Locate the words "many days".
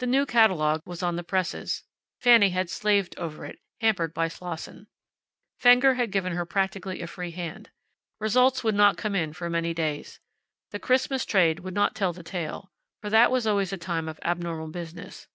9.48-10.20